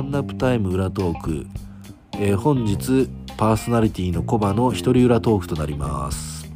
[0.00, 1.46] ワンナップタイム裏トーク、
[2.14, 3.06] えー、本日
[3.36, 6.50] パーソナリティのコバの一人裏トークとなります、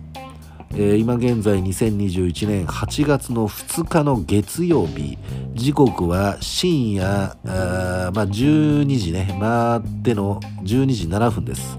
[0.70, 5.18] えー今現在2021年8月の2日の月曜日。
[5.52, 9.36] 時刻は深夜あまあ、12時ね。
[9.38, 11.78] 回っての12時7分です。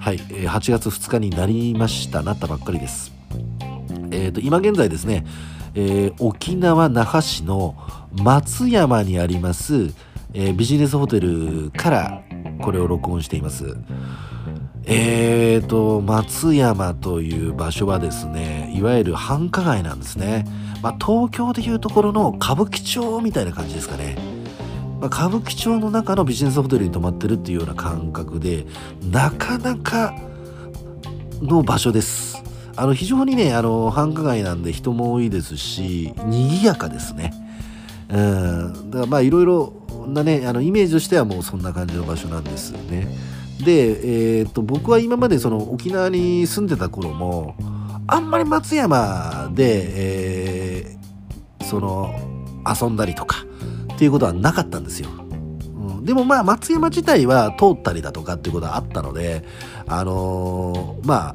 [0.00, 2.22] はい、えー8月2日になりました。
[2.22, 3.12] なったばっかりです。
[4.10, 5.24] えーと今現在ですね、
[5.76, 7.76] えー沖縄那覇市の
[8.12, 9.92] 松山にあります、
[10.32, 12.22] えービジネスホテルから
[12.62, 13.76] これを録音しています。
[14.84, 20.46] えーと松山という場所はですねいわゆる繁華街なんですね、
[20.82, 24.16] まあ、東京でいうところの歌舞伎町みたいな感じですかね。
[25.00, 28.66] まあ歌舞伎町の中のビジネスホテルに泊まってるっていうような感覚で
[29.10, 30.14] なかなか
[31.40, 32.42] の場所です。
[32.76, 37.32] あの非常にねあの繁華街なんで人も多いですし賑やかですね。
[38.12, 38.90] うん。
[38.90, 39.72] だからまあいろいろ
[40.06, 43.08] なねあのイメージとしてはもうそんな感じの場所なんですよね。
[43.64, 47.54] で、えー、と僕は今までその沖縄に住んでた頃も
[48.06, 51.00] あんまり松山で、えー
[51.70, 52.12] その
[52.66, 53.46] 遊んだりとか
[53.94, 55.08] っていうことはなかったんですよ。
[56.02, 59.44] でもまあ松山自体は通ったりだとかっていうことはあったので
[59.86, 61.34] あのーまあ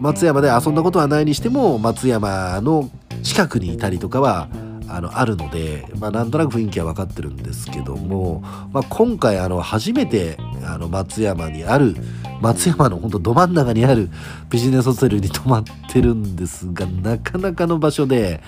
[0.00, 2.90] 松山で遊んだことはないにしても松山の
[3.22, 4.48] 近くにいたりとかは
[4.88, 8.40] あのあるので、まあ、なんとなく雰囲気は分かってるんですけども、
[8.72, 11.96] まあ、今回あの初めてあの松山にある
[12.40, 14.08] 松山の本当ど真ん中にある
[14.50, 18.40] ビジネスホテルに泊まってるんですがなかなかの場所で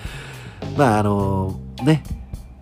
[0.77, 2.03] まああのね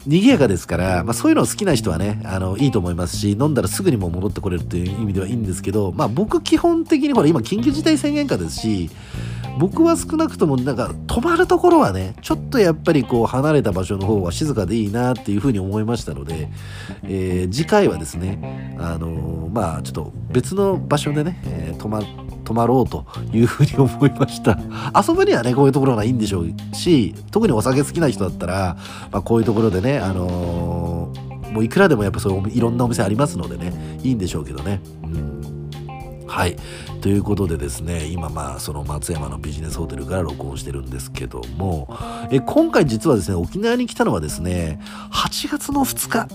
[0.06, 8.90] 賑やかですから、まあ、そういうの好きな人はねあのいいと思いますし飲んだらすぐにも戻ってこれるという意味ではいいんですけど、まあ、僕基本的にほら今緊急事態宣言下ですし
[9.60, 16.48] 僕は少なくともなんか泊まるところはねちょっとやっぱりこう離れた場所の方が静かでいいなっていうふうに思いましたので、
[17.04, 22.02] えー次回はですねあのーまあちょっと別の場所でね、えー泊ま
[22.46, 24.58] 泊まろうというふうに思いました。
[25.08, 28.78] 遊ぶにはねこういうところがいいんでしょうし特にお酒好きな人だったら、
[29.12, 34.82] まあ、こういうところでねあのーもういくらでもやっぱそういろんなお店ありますのでねいいんでしょうけどね。
[35.04, 35.29] うん。
[36.30, 36.56] はい。
[37.02, 41.98] ということでですね今まあその松山のビジネスホテルから録音してるんですけども
[42.32, 44.80] え今回実はですね沖縄に来たのはですね
[45.12, 46.28] 8月の2日。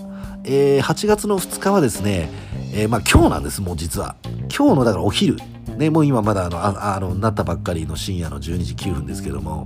[0.47, 2.29] えー8月の2日はですね、
[2.71, 4.15] えーまあ今日なんですもう実は。
[4.55, 5.37] 今日のだからお昼。
[5.77, 9.65] ねもう今まだあのああのなったばっかりの深夜の12時9分ですけども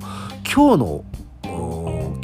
[0.52, 1.04] 今日の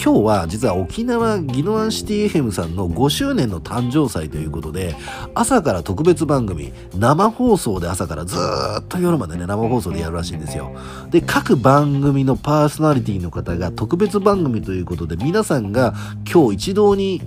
[0.06, 4.96] 今日は実は沖縄ギノアンシティ FM さんの5周年の誕生祭ということで
[5.34, 8.36] 朝から特別番組生放送で朝からず
[8.82, 10.76] っと夜までね生放送でやるらしいんですよ。
[11.10, 15.96] で各番組のパーソナリティの方が特別番組ということで皆さんが
[16.32, 17.24] 今日一堂に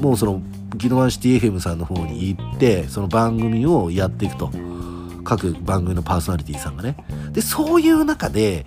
[0.00, 0.40] もうその
[0.76, 4.50] ギノアンシティ FM さんの方に行ってその番組をやっていくと。
[5.24, 6.96] 各番組のパーソナリティさんがね。
[7.32, 8.66] でそういう中で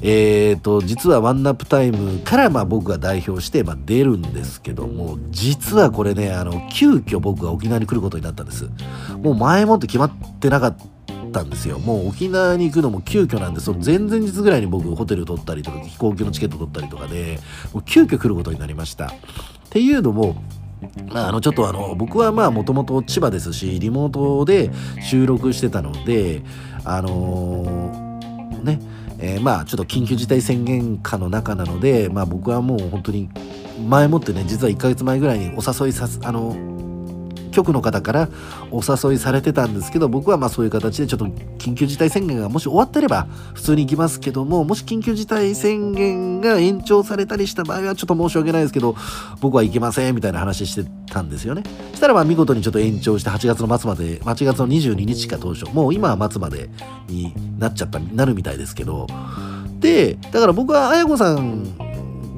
[0.00, 8.68] えー、と実はワンナップタイムからまあ僕が代表してまあ出るんですけども実はこれねあの急遽僕が沖縄に来ることになったんです。
[9.22, 10.76] もう前もって決まってなかっ
[11.32, 11.78] たんですよ。
[11.78, 17.40] もう沖縄に行くのも急遽なんでその前々日ぐらいに僕ホテル取ったりとか飛行機のチケット取ったりとかで
[17.72, 19.06] もう急遽来ることになりました。
[19.06, 19.10] っ
[19.70, 20.40] ていうのも
[21.12, 24.70] まあ、あのちょっとあの僕はまあもともと千葉ですしリモートで
[25.02, 26.42] 収録してたので
[26.84, 28.08] あのー
[28.62, 28.80] ね
[29.18, 33.28] えーまあちょっと緊急事態宣言下の中なので、まあ、僕はもう本当に
[33.88, 36.77] 前もってね実は1ヶ月前ぐらいにお誘いさすあの
[37.50, 38.28] 局の方から
[38.70, 41.26] お誘いされてたんですけど僕はまあそういう形でちょっと
[41.58, 48.96] 緊急事態宣言がもし終わってれば普通に行きますけどももし緊急事態宣言が延長されたりした場合はちょっと申し訳ないですけど
[49.40, 51.62] 僕は行けませんみたいな話してたんですよね。
[51.94, 56.68] したらまあ見事にちょっと延長して8月の末まで8月の22日か当初もう今は末まで
[57.08, 59.06] になっちゃったなるみたいですけど。
[59.80, 61.87] でだから僕は綾子さん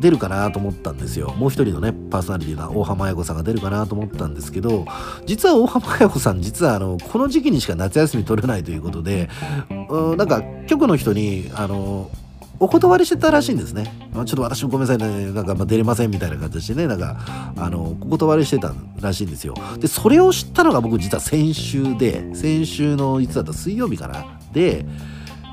[0.01, 4.87] 出るかなと思ったんですよもう一人のねパーソナリティな大浜綾子さんが出るかなと思ったんですけど
[5.27, 9.29] 実は大浜綾子さん実はあのこの時期にしか夏休み取れないということで
[9.91, 12.11] うんなんか局の人にあの
[12.63, 13.91] お断りしてたらしいんですね。
[14.13, 17.17] ちょっと私もごめんなさいね、なんかま出れませんみたいな形でね、なんか、
[17.57, 19.55] あの、お断りしてたらしいんですよ。
[19.79, 24.27] で、それを知ったのが僕実は先週で、先週のいつだった水曜日かな。
[24.53, 24.85] で、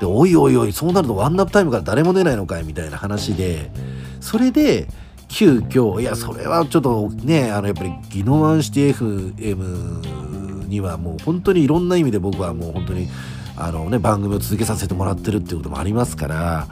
[0.00, 3.70] で、おいおいおい、そうなるとワンナップタイムから誰も出ないのかいみたいな話で、
[4.20, 4.86] それで、
[5.28, 13.08] 急遽いやそれはちょっとねあのやっぱりギノワンシティ FM にはもう本当にいろんな意味で僕はもう本当に
[13.56, 16.66] あのね番組を続けさせてもらってるっていうこともありますから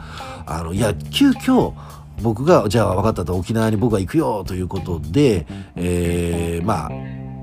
[0.45, 1.73] あのいや急遽
[2.21, 5.45] 僕がじゃあ分かったと沖縄に僕が行くよということで、
[5.75, 6.91] えーまあ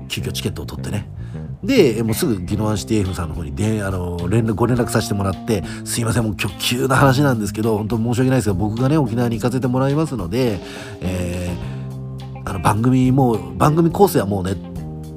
[0.07, 1.07] 急遽チケットを取ってね
[1.65, 10.59] でもうすぐギノワンシティ F さんの方にであの連絡ご連絡させてもらってすいませんもう今日急な話なんですけど本当申し訳ないですが僕がね沖縄に行かせてもらいますので、
[11.01, 14.55] えー、あの番組もう番組構成はもうね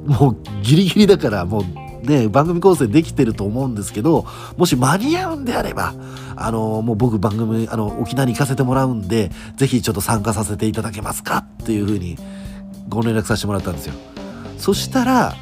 [0.07, 1.65] もうギリギリだからもう
[2.03, 4.25] ね、番組構成できてると思うんですけど、
[4.57, 5.95] もし間に合うんであれば、
[6.37, 12.17] あの、もう僕番組、あの、沖縄に行かせてもらうんで、ぜひちょっと参加させていただけますかっていうふうに
[12.89, 13.95] ご連絡させてもらったんですよ。
[14.59, 15.35] そしたら、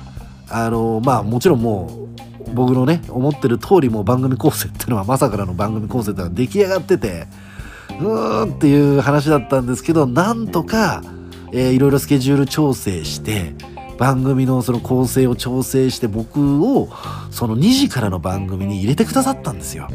[0.49, 2.09] あの、まあもちろんも
[2.49, 7.27] う、僕のね、思ってる通りもう番組構成っていうのはまさかの番組構成っていうのは出来上がってて、
[8.01, 11.03] うーんっていう話だったんですけど、なんとか、
[11.53, 13.55] えー、いろいろスケジュール調整して、
[13.99, 16.91] 番組のその構成を調整して僕を
[17.31, 19.89] その2時からの番組に入れてくださったんですよ。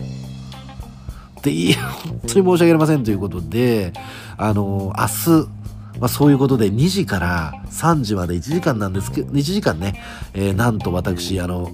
[1.42, 3.94] で本当に申し訳ありませんということで
[4.38, 5.08] あの明
[5.44, 5.61] 日
[6.02, 10.02] まあ、そういうことで2時から3時まで1時間なんですけど1時間ね、
[10.34, 11.72] えー、なんと私あの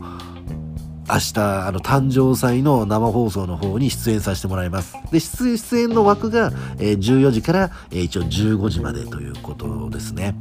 [1.10, 4.98] 明日あの誕生祭の生放送の方に出演させてもらいます。
[5.14, 10.36] で出演の枠が、えー、14時から、えー、一応15時までということですね。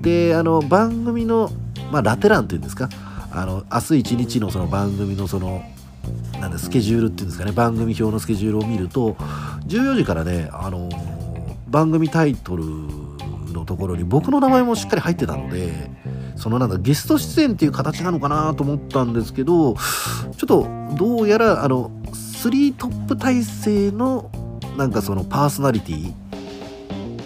[0.00, 1.50] であの番組の、
[1.90, 2.88] まあ、ラテ欄というんですか？
[3.32, 5.64] あの明日一日のその番組のその
[6.40, 7.50] なんだスケジュールっていうんですかね？
[7.50, 9.14] 番組表のスケジュールを見ると
[9.66, 10.88] 14時からねあの
[11.66, 12.64] 番組タイトル
[13.66, 15.90] ところに僕の名前もしっかり入ってたので
[16.36, 19.80] そのなんだゲスト出演っていう形なのかなと思ったんですけどちょ
[20.30, 24.30] っとどうやらあの3トップ体制の
[24.76, 26.14] なんかそのパーソナリティ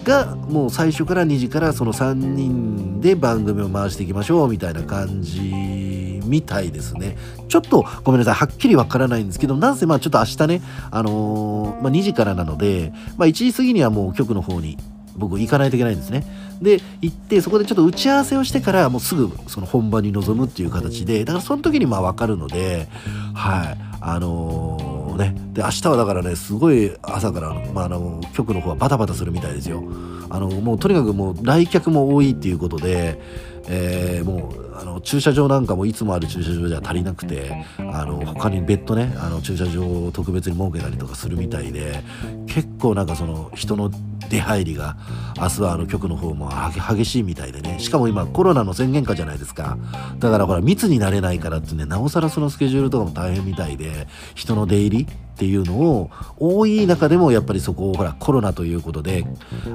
[0.04, 7.16] がもう最初から2時からその3人で番組を回していきましょうみたいな感じみたいですね。
[7.48, 14.78] ちょっとごめんなさいはっきりわからないんですけどなんせまあちょっと明日ねあのー、まあ、2時からなので、まあ、1時過ぎにはもう局の方に
[15.20, 16.24] 僕行かないといけないんですね。
[16.60, 22.88] で行ってそこでちょっと打ち合わせをしてからもうすぐその本番に臨むっていう形でだからその時にまあ分かるので
[23.34, 23.78] はい。
[24.02, 25.34] あのーね。
[25.52, 29.82] で明日はだからねすごい朝からまあ、あの局の方はバタバタするみたいですよ。
[30.30, 33.20] あのもうとにかくもう来客も多いっていうことで、
[33.68, 42.02] えー、もうあの駐車場なんかもいつもある駐車場じゃ足りなくてあの他に別途ねあの駐車場を特別に設けたりとかするみたいで
[42.46, 43.90] 結構なんかその人の
[44.30, 44.96] 出入りが
[45.36, 46.50] 明日はあの局の方も
[46.88, 47.78] 激しいみたいでね。
[47.80, 49.76] しかも今コロナの宣言下じゃないですか。
[50.18, 55.06] だからほら密になれないからってねなおさらそのスケジュールとかも大変みたいで人の出入り
[55.40, 59.24] っていうのを多い中でもやっぱりそこをほらコロナということで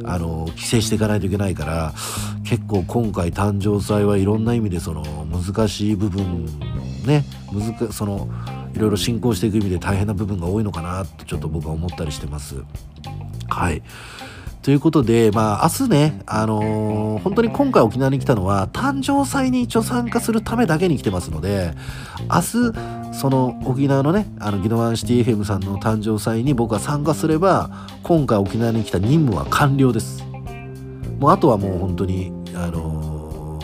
[0.03, 1.93] あの規制していかないといけないから
[2.43, 6.45] 結構今回誕生祭はいろんな意味でその難しい部分
[7.07, 8.29] ね難その
[8.75, 12.57] いろいろ進行していく意味で大変な部分が多いのかなとちょっと僕は思ったりしてます。
[13.49, 13.81] はい
[14.61, 21.75] ということで、まあ、明日ね、あのー、本当に今回沖縄に来たのは、誕生祭に一応参加するためだけに来てますので、
[22.33, 27.69] 明日、その沖縄のね、あの、ギノワンシティ FM さんの誕生祭に僕が参加すれば、
[28.03, 30.23] 今回沖縄に来た任務は完了です。
[31.19, 33.59] もう、あとはもう本当に、あの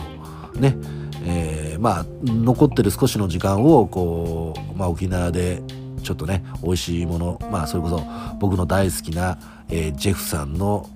[0.54, 0.76] ー、ね、
[1.24, 5.62] えー、まあ、残ってる少しの時間を、こう、まあ、沖縄で、
[6.02, 8.02] ちょっとね美味しいものまあそれこそ
[8.38, 10.88] 僕の大好きな、えー、ジェフさんの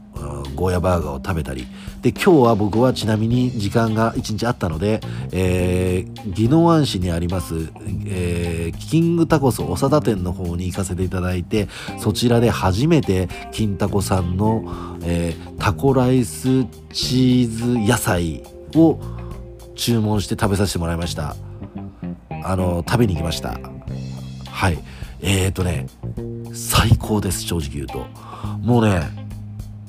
[0.55, 1.67] ゴーヤバーガーを食べたり。
[2.03, 5.01] で今日は僕はちなみに時間が1日あったので、
[5.33, 7.71] えー、宜野湾市にあります、
[8.07, 11.69] えー、キングタコス長田店の方に行かせていただいて
[11.99, 18.45] そちらで初めて金タコさんの、えー、タコライスチーズ野菜
[18.77, 19.01] を
[19.75, 21.35] 注文して食べさせてもらいました。
[22.45, 23.59] あの食べに行きました。
[24.49, 24.79] はい。
[25.21, 25.87] えーとね
[26.53, 28.07] 最高です正直言うと。
[28.63, 29.26] もうね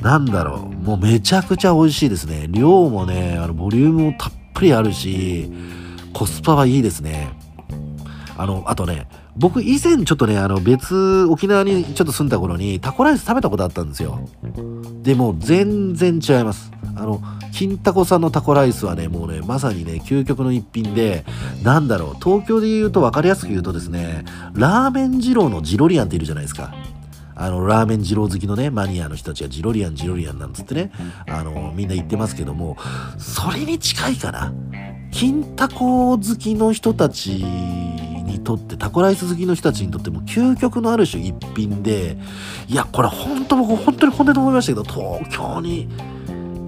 [0.01, 0.75] なんだろう。
[0.85, 2.47] もうめちゃくちゃ美味しいですね。
[2.49, 5.51] 量もねあのボリュームもたっぷりあるし
[6.13, 7.29] コスパはいいですね。
[8.37, 14.19] あのあとね僕以前ちょっとねあの別沖縄にちょっと住んだ頃にタコライス食べたことあったんですよ。
[15.01, 16.71] でも全然違います。
[16.95, 21.25] あの金タコさんのタコライスはねもうねまさにね究極の一品で
[21.63, 22.15] なんだろう。
[22.23, 26.73] 東京で言うと分かりやすく言うとですねラーメン二郎のジロリアンっているじゃないですか。
[27.39, 30.91] あのラーメン二郎好きのねマニアの人たちがジロリアンジロリアンなんつってね
[31.29, 32.77] あのみんな言ってますけども
[33.19, 34.53] それに近いかな。
[35.11, 42.17] 金タコ好きの人たちにとってタコライス好きの人たちにとっても究極のある種一品で
[42.67, 45.87] いやこれ本当僕本当に本当に思いましたけど東京に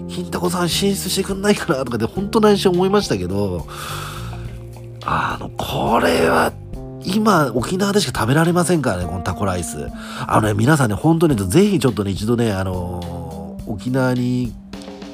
[0.08, 3.68] 金タコさん進出してくんないかなとかで本当内心思いましたけど
[5.06, 6.52] あのこれは
[7.04, 9.88] 今沖縄でしか食べられませんからねこのタコライス。
[10.28, 14.54] あのね皆さんね本当にぜひちょっとね一度ねあの沖縄に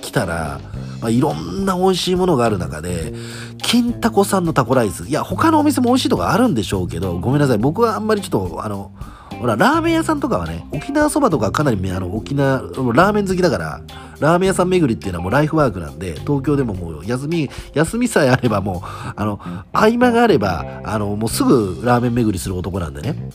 [0.02, 0.60] 来たら
[1.02, 3.14] まあ、いろんな美味しいものがある中で
[3.62, 5.08] 金タコさんのタコライス。
[5.08, 7.58] いや他のお店も美味しいとかあるんでしょうけどごめんなさい。
[7.58, 8.92] 僕はあんまりちょっとあの
[9.40, 12.62] ほらラーメン屋さんとかはね沖縄そばとかかなりあの沖縄
[12.94, 13.82] ラーメン好きだから
[14.20, 18.82] ラーメン屋さん巡りっていうのはもうライフワークなんで東京でももう休み休みさえあればもう
[19.16, 19.40] あの
[19.74, 23.30] 合間があればあのもうすぐラーメン巡りする男なんでね。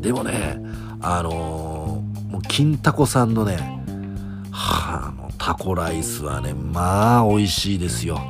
[0.00, 0.60] でもね
[1.00, 3.56] あのもう金タコさんのね
[4.50, 8.20] はあのタコライスはねまあ美味しいですよ。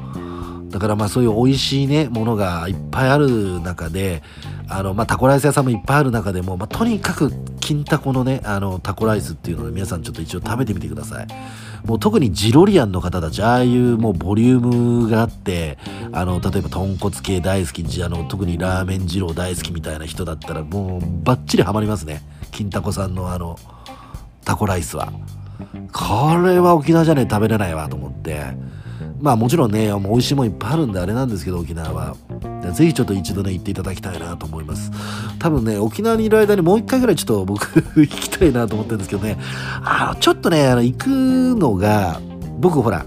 [0.69, 4.23] だからまあそういう美味しいねものがいっぱいある中で
[4.69, 7.31] あの、まあ、タコライス屋さんもいっぱいある中でも、まあ、とにかく
[7.61, 11.27] 金タコのねあのタコライスっていうのを皆さんちょっと一応食べてみてください。
[11.85, 15.77] もう特にジロリアンの方たちああいうもうボリュームがあって
[16.13, 22.23] あの例えば豚骨系大好きあの特にラーメン二郎大好きみたいな人だったらもうバッチリハマりますね。
[22.53, 23.59] 金タコさんのあの
[24.45, 25.13] タコライスは。
[25.93, 28.75] これは沖縄じゃねえ食べれないわと思って。
[29.21, 32.17] まあもちろんねもう美味しいもんいっぱいあるんであれなんですけど沖縄は。
[32.73, 34.91] ぜひちょっと一度ね行っていただきたいなと思います。
[35.39, 37.67] 多分ね沖縄にいる間にもう一回ぐらいちょっと僕
[38.01, 39.39] 行きたいなと思ってるんですけどね。
[39.83, 41.09] あのちょっとねあの行く
[41.59, 42.21] のが
[42.59, 43.07] 僕ほら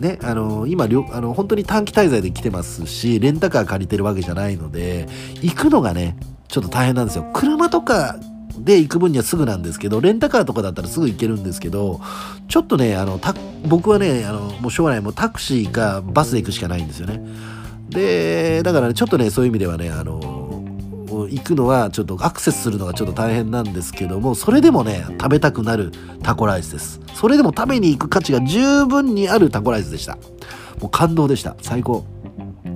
[0.00, 0.88] ね、あの今あ
[1.20, 5.06] の本当に短期滞在で来てますしレンタカー借りてるわけじゃないので
[5.42, 6.16] 行くのがね
[6.48, 7.26] ちょっと大変なんですよ。
[7.34, 8.16] 車とか
[8.58, 12.00] で行く分にはすぐなんですけどレンタカーとかだったらすぐ行けるんですけど
[12.48, 13.20] ちょっとねあの
[13.66, 15.00] 僕はねあのもうしょうがない。
[15.00, 17.20] もタクシーかバスで行くしかないんですよね。
[17.88, 20.20] でだからねちょっとねそういう意味ではねあの
[21.28, 25.90] 行くのはちょっとアクセスするのがちょっと大変なんですけどもそれでもね食べたくなる
[26.22, 27.00] タコライスです。
[27.14, 30.16] それでも食べに行く価値が十分にあるタコライスでした。
[30.80, 31.56] もう感動でした。
[31.62, 32.04] 最高。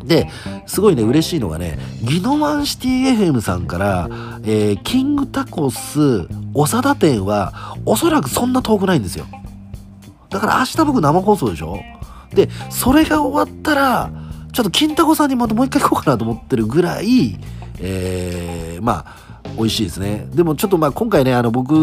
[0.06, 0.28] で、
[0.66, 4.08] すごいね、嬉しいのがね、ギノワンシティ FM さんから、
[4.44, 9.26] えー、キングタコス長田店は、おそらくそんな遠くないんですよ。
[10.30, 11.80] だから明日僕生放送でしょ？
[12.34, 14.10] で、それが終わったら、
[14.52, 17.36] ちょっと金タコさんにまたもう一回行こうかなと思ってるぐらい、
[17.80, 19.16] えー、まあ、
[19.56, 20.26] 美味しいですね。
[20.34, 21.74] でもちょっとまあ今回ね、あの僕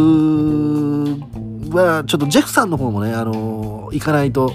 [1.71, 4.53] はちょっとジェフさんの方もね、あの行かないと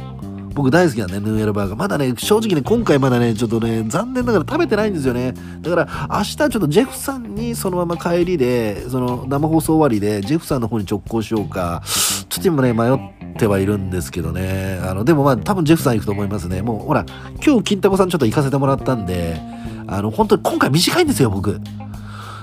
[0.56, 1.78] 僕大好きなんで、ヌーエルバーガー。
[1.78, 5.34] まだね、正直ね、今回まだね、ちょっとね、残念ながら食べてないんですよね。
[5.60, 11.82] だから、明日ちょっとジェフさんにそのまま帰りで、その生放送終わりで、ジェフさんの方に直行しようか、
[12.30, 14.80] ちょっと今ね、迷ってはいるんですけどね。
[14.82, 16.62] あの、でもまあ、多分ジェフさん行くと思いますね。
[16.62, 17.04] もう、ほら、
[17.44, 19.38] 今日、金太郎さんちょっと行かせてもらったんで、
[19.86, 21.60] あの、本当に今回短いんですよ、僕。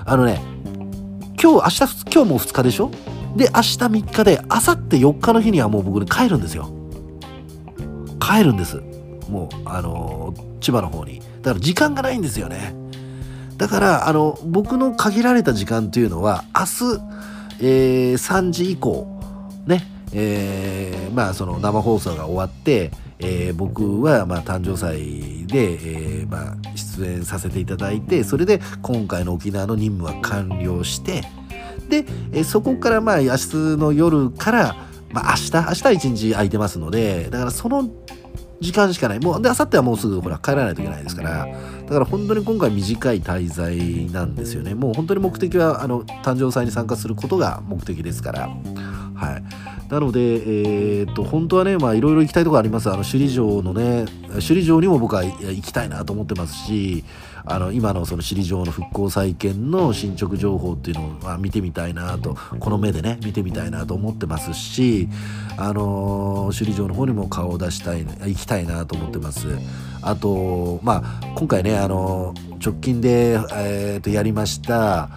[0.05, 0.39] あのね、
[1.41, 2.91] 今日、明日、今日もう2日でしょ？
[3.36, 6.70] で、明日3日で、あさって4日の日にはもう僕ね、帰るんですよ。
[8.23, 8.81] 帰るんです。
[9.29, 11.19] もうあの千葉の方に。
[11.41, 12.73] だから時間がないんですよね。
[13.57, 17.01] だからあの僕の限られた時間というのは明日、
[17.59, 19.19] えー、3時以降
[19.67, 19.83] ね。
[20.13, 31.23] えー、まあその生放送が終わって、えー、僕はまあ誕生祭で、えー、まあ出演させていただいてそれで今回の沖縄の任務は完了して
[31.89, 33.37] で、えそこからまあ明日
[33.77, 34.75] の夜から
[35.13, 37.89] まあ、明日、明日一日空いてますので、だからその
[38.60, 39.20] 時間しかない。
[39.20, 41.48] もう、で、明後日はもうすぐほら帰らないといけないですから、
[41.86, 44.74] だから本当に今回短い滞在なんですよね。
[44.74, 48.50] もう本当に目的は、あの、誕生祭に参加することが目的ですから、
[49.15, 49.43] はい。
[49.91, 52.89] なので、えー、っと、本当はね、まあ、いろいろ行きたいところあります。
[52.89, 57.03] あの、首里城のね、首里城にも僕は行きたいなと思ってますし、
[57.45, 65.09] あの、今のその首里城の復興再建の進捗情報っていうのを、見てみたいなと、この目でね、見てみたいなと思ってますし、
[65.57, 69.47] あの、首里城の方にも顔を出したい、行きたいなと思ってます。
[70.01, 72.33] あと、まあ、今回ね、あの、
[72.63, 75.09] 直近で、えー、と、やりました、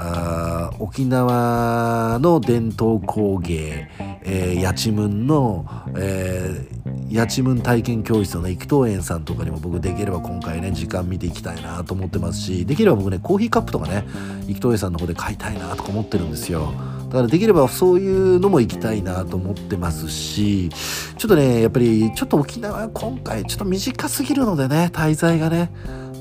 [0.00, 3.88] あ沖縄の伝統工芸、
[4.30, 5.66] えー、八千文の、
[5.96, 14.04] えー、八千文体験教室のね育東園さんとかにも僕できれば今回ね時間見ていきたいなと思ってますしできれば僕ねコーヒーカップとかね
[14.46, 16.72] 育東園さんの方で買いたいなとか思ってるんですよ。
[17.08, 20.68] だからできればそういうのも行きたいなと思ってますし
[21.16, 25.70] ちょっとねやっぱりちょっと沖縄今回ちょっと短すぎるのでね滞在がね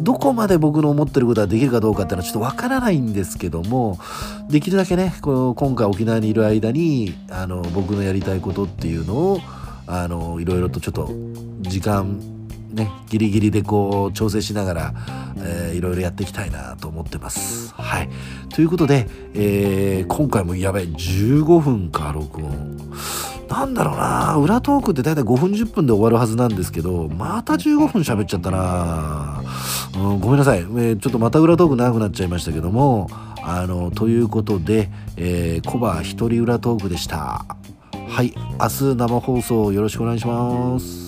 [0.02, 4.00] どこまで僕の思ってることができるかどうかっていうのはちょっとわからないんですけども
[4.50, 9.40] できるだけねこの今回沖縄にいる間にあの僕のやりたいことっていうのを
[9.88, 11.10] あのいろいろとちょっと
[11.62, 12.20] 時間
[12.74, 14.94] ねギリギリでこう調整しながら、
[15.38, 17.74] えー、いろいろやっていきたいなと思ってます。
[17.74, 18.10] はい
[18.50, 22.78] ということで、えー、今回もやばい15分か録音。
[23.50, 24.36] なんだろうな。
[24.38, 29.42] 裏トークって大体5分10分で終わるはずなんですけどまた15分喋っちゃったな、
[29.96, 33.08] うん、ごめんなさい、えー、ちょっとまた裏トーク長くなっちゃいましたけども
[33.44, 37.46] あのということで、えー、コバ一人裏トークでした。
[38.10, 41.07] はい明日生放送よろしくお願いします。